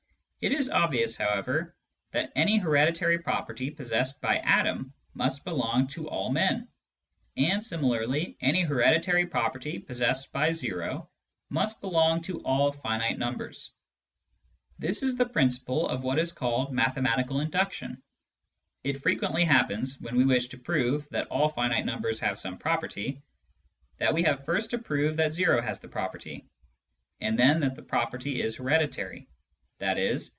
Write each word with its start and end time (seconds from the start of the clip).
It 0.41 0.53
is 0.53 0.71
obvious, 0.71 1.15
however, 1.17 1.75
that 2.13 2.31
any 2.35 2.57
hereditary 2.57 3.19
property 3.19 3.69
possessed 3.69 4.19
by 4.21 4.37
Adam 4.39 4.91
must 5.13 5.45
belong 5.45 5.87
to 5.89 6.09
all 6.09 6.31
men; 6.31 6.67
and 7.37 7.63
similarly 7.63 8.37
any 8.41 8.61
hereditary 8.63 9.27
property 9.27 9.77
possessed 9.77 10.31
by 10.33 10.49
o 10.79 11.07
must 11.49 11.79
belong 11.79 12.23
to 12.23 12.41
all 12.43 12.71
finite 12.71 13.19
numbers. 13.19 13.69
This 14.79 15.03
is 15.03 15.15
the 15.15 15.27
principle 15.29 15.87
of 15.87 16.01
what 16.03 16.17
is 16.17 16.31
called 16.31 16.69
*^ 16.71 16.71
mathematical 16.71 17.39
induction." 17.39 18.01
It 18.83 19.03
frequently 19.03 19.43
happens, 19.43 20.01
when 20.01 20.15
we 20.15 20.25
wish 20.25 20.47
to 20.47 20.57
prove 20.57 21.07
that 21.11 21.27
all 21.27 21.49
finite 21.49 21.85
numbers 21.85 22.19
have 22.21 22.39
some 22.39 22.57
property, 22.57 23.21
that 23.99 24.15
we 24.15 24.23
have 24.23 24.43
first 24.43 24.71
to 24.71 24.79
prove 24.79 25.17
that 25.17 25.39
o 25.39 25.61
has 25.61 25.81
the 25.81 25.87
property, 25.87 26.47
and 27.19 27.37
then 27.37 27.59
that 27.59 27.75
the 27.75 27.83
property 27.83 28.41
is 28.41 28.55
hereditary, 28.55 29.27
i.e. 29.79 30.17